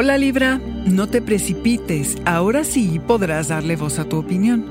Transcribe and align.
Hola 0.00 0.16
Libra, 0.16 0.60
no 0.84 1.08
te 1.08 1.20
precipites, 1.20 2.18
ahora 2.24 2.62
sí 2.62 3.00
podrás 3.04 3.48
darle 3.48 3.74
voz 3.74 3.98
a 3.98 4.04
tu 4.04 4.16
opinión. 4.16 4.64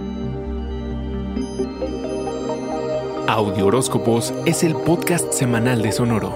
Audio 3.27 3.66
Horóscopos 3.66 4.34
es 4.45 4.63
el 4.63 4.73
podcast 4.73 5.34
semanal 5.34 5.81
de 5.81 5.91
Sonoro. 5.91 6.34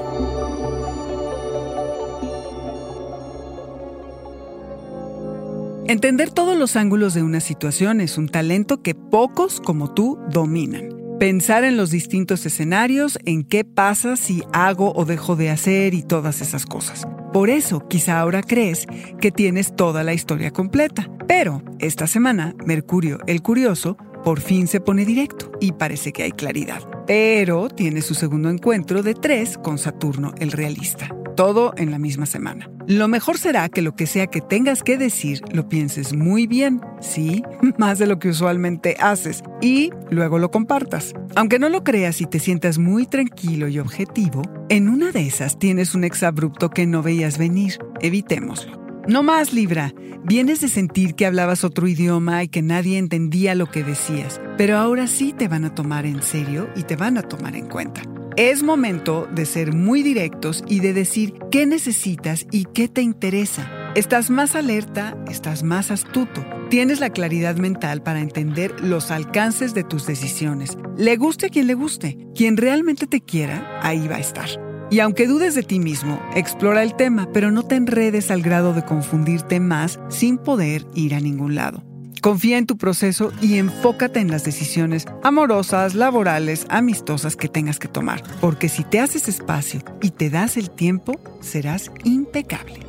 Entender 5.87 6.29
todos 6.29 6.57
los 6.57 6.75
ángulos 6.75 7.13
de 7.13 7.23
una 7.23 7.39
situación 7.39 8.01
es 8.01 8.17
un 8.17 8.27
talento 8.27 8.81
que 8.81 8.93
pocos 8.93 9.61
como 9.61 9.93
tú 9.93 10.19
dominan. 10.29 10.89
Pensar 11.17 11.63
en 11.63 11.77
los 11.77 11.91
distintos 11.91 12.45
escenarios, 12.45 13.19
en 13.23 13.45
qué 13.45 13.63
pasa 13.63 14.17
si 14.17 14.43
hago 14.51 14.91
o 14.93 15.05
dejo 15.05 15.37
de 15.37 15.49
hacer 15.49 15.93
y 15.93 16.03
todas 16.03 16.41
esas 16.41 16.65
cosas. 16.65 17.07
Por 17.33 17.49
eso, 17.49 17.87
quizá 17.87 18.19
ahora 18.19 18.41
crees 18.43 18.85
que 19.21 19.31
tienes 19.31 19.75
toda 19.75 20.03
la 20.03 20.13
historia 20.13 20.51
completa. 20.51 21.09
Pero 21.27 21.63
esta 21.79 22.05
semana, 22.05 22.55
Mercurio, 22.65 23.19
el 23.25 23.41
curioso, 23.41 23.95
por 24.23 24.41
fin 24.41 24.67
se 24.67 24.81
pone 24.81 25.05
directo 25.05 25.51
y 25.61 25.71
parece 25.71 26.11
que 26.11 26.23
hay 26.23 26.31
claridad. 26.31 26.81
Pero 27.07 27.69
tiene 27.69 28.01
su 28.01 28.15
segundo 28.15 28.49
encuentro 28.49 29.01
de 29.01 29.13
tres 29.13 29.57
con 29.57 29.77
Saturno, 29.77 30.33
el 30.39 30.51
realista. 30.51 31.09
Todo 31.35 31.73
en 31.77 31.91
la 31.91 31.99
misma 31.99 32.25
semana. 32.25 32.69
Lo 32.87 33.07
mejor 33.07 33.37
será 33.37 33.69
que 33.69 33.81
lo 33.81 33.95
que 33.95 34.05
sea 34.05 34.27
que 34.27 34.41
tengas 34.41 34.83
que 34.83 34.97
decir 34.97 35.41
lo 35.53 35.69
pienses 35.69 36.13
muy 36.13 36.47
bien, 36.47 36.81
sí, 36.99 37.43
más 37.77 37.99
de 37.99 38.07
lo 38.07 38.19
que 38.19 38.29
usualmente 38.29 38.97
haces, 38.99 39.43
y 39.61 39.91
luego 40.09 40.39
lo 40.39 40.51
compartas. 40.51 41.13
Aunque 41.35 41.59
no 41.59 41.69
lo 41.69 41.83
creas 41.83 42.21
y 42.21 42.25
te 42.25 42.39
sientas 42.39 42.77
muy 42.77 43.05
tranquilo 43.05 43.67
y 43.67 43.79
objetivo, 43.79 44.41
en 44.69 44.89
una 44.89 45.11
de 45.11 45.25
esas 45.25 45.57
tienes 45.59 45.95
un 45.95 46.03
exabrupto 46.03 46.69
que 46.69 46.85
no 46.85 47.01
veías 47.01 47.37
venir. 47.37 47.77
Evitémoslo. 48.01 48.81
No 49.07 49.23
más, 49.23 49.53
Libra. 49.53 49.93
Vienes 50.23 50.61
de 50.61 50.67
sentir 50.67 51.15
que 51.15 51.25
hablabas 51.25 51.63
otro 51.63 51.87
idioma 51.87 52.43
y 52.43 52.47
que 52.47 52.61
nadie 52.61 52.99
entendía 52.99 53.55
lo 53.55 53.65
que 53.65 53.83
decías, 53.83 54.39
pero 54.57 54.77
ahora 54.77 55.07
sí 55.07 55.33
te 55.33 55.47
van 55.47 55.65
a 55.65 55.73
tomar 55.73 56.05
en 56.05 56.21
serio 56.21 56.69
y 56.75 56.83
te 56.83 56.95
van 56.95 57.17
a 57.17 57.23
tomar 57.23 57.55
en 57.55 57.67
cuenta. 57.67 58.01
Es 58.41 58.63
momento 58.63 59.29
de 59.31 59.45
ser 59.45 59.71
muy 59.71 60.01
directos 60.01 60.63
y 60.67 60.79
de 60.79 60.93
decir 60.93 61.35
qué 61.51 61.67
necesitas 61.67 62.47
y 62.51 62.65
qué 62.65 62.87
te 62.87 63.03
interesa. 63.03 63.71
Estás 63.93 64.31
más 64.31 64.55
alerta, 64.55 65.15
estás 65.29 65.61
más 65.61 65.91
astuto, 65.91 66.43
tienes 66.71 66.99
la 66.99 67.11
claridad 67.11 67.57
mental 67.57 68.01
para 68.01 68.19
entender 68.19 68.73
los 68.81 69.11
alcances 69.11 69.75
de 69.75 69.83
tus 69.83 70.07
decisiones. 70.07 70.75
Le 70.97 71.17
guste 71.17 71.45
a 71.45 71.49
quien 71.49 71.67
le 71.67 71.75
guste, 71.75 72.17
quien 72.33 72.57
realmente 72.57 73.05
te 73.05 73.21
quiera, 73.21 73.79
ahí 73.83 74.07
va 74.07 74.15
a 74.15 74.21
estar. 74.21 74.49
Y 74.89 75.01
aunque 75.01 75.27
dudes 75.27 75.53
de 75.53 75.61
ti 75.61 75.77
mismo, 75.77 76.19
explora 76.33 76.81
el 76.81 76.95
tema, 76.95 77.29
pero 77.31 77.51
no 77.51 77.61
te 77.61 77.75
enredes 77.75 78.31
al 78.31 78.41
grado 78.41 78.73
de 78.73 78.83
confundirte 78.83 79.59
más 79.59 79.99
sin 80.09 80.39
poder 80.39 80.87
ir 80.95 81.13
a 81.13 81.19
ningún 81.19 81.53
lado. 81.53 81.90
Confía 82.21 82.59
en 82.59 82.67
tu 82.67 82.77
proceso 82.77 83.31
y 83.41 83.57
enfócate 83.57 84.19
en 84.19 84.29
las 84.29 84.43
decisiones 84.43 85.07
amorosas, 85.23 85.95
laborales, 85.95 86.67
amistosas 86.69 87.35
que 87.35 87.47
tengas 87.47 87.79
que 87.79 87.87
tomar, 87.87 88.21
porque 88.39 88.69
si 88.69 88.83
te 88.83 88.99
haces 88.99 89.27
espacio 89.27 89.81
y 90.01 90.11
te 90.11 90.29
das 90.29 90.55
el 90.55 90.69
tiempo, 90.69 91.19
serás 91.41 91.91
impecable. 92.03 92.79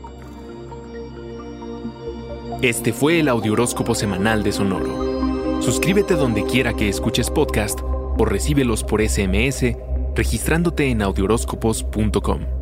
Este 2.61 2.93
fue 2.93 3.21
el 3.21 3.29
Audioróscopo 3.29 3.95
Semanal 3.95 4.43
de 4.43 4.53
Sonoro. 4.53 5.63
Suscríbete 5.63 6.15
donde 6.15 6.45
quiera 6.45 6.75
que 6.75 6.91
escuches 6.91 7.31
podcast 7.31 7.81
o 7.83 8.25
recíbelos 8.27 8.85
por 8.85 9.01
SMS 9.01 9.75
registrándote 10.15 10.91
en 10.91 11.01
audioróscopos.com. 11.01 12.62